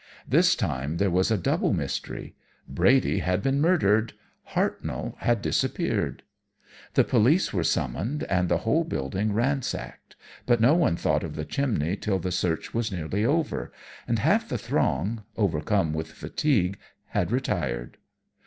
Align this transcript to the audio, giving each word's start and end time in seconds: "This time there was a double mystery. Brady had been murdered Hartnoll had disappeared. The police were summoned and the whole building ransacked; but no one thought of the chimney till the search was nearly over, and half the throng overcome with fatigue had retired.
"This 0.27 0.55
time 0.55 0.97
there 0.97 1.11
was 1.11 1.29
a 1.29 1.37
double 1.37 1.73
mystery. 1.73 2.33
Brady 2.67 3.19
had 3.19 3.43
been 3.43 3.61
murdered 3.61 4.13
Hartnoll 4.55 5.13
had 5.19 5.43
disappeared. 5.43 6.23
The 6.95 7.03
police 7.03 7.53
were 7.53 7.63
summoned 7.63 8.23
and 8.23 8.49
the 8.49 8.57
whole 8.65 8.83
building 8.83 9.31
ransacked; 9.31 10.15
but 10.47 10.59
no 10.59 10.73
one 10.73 10.95
thought 10.95 11.23
of 11.23 11.35
the 11.35 11.45
chimney 11.45 11.95
till 11.97 12.17
the 12.17 12.31
search 12.31 12.73
was 12.73 12.91
nearly 12.91 13.23
over, 13.23 13.71
and 14.07 14.17
half 14.17 14.49
the 14.49 14.57
throng 14.57 15.21
overcome 15.37 15.93
with 15.93 16.07
fatigue 16.11 16.79
had 17.09 17.31
retired. 17.31 17.97